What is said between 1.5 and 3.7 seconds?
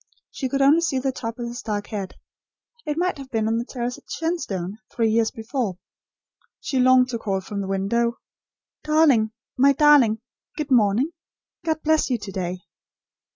dark head. It might have been on the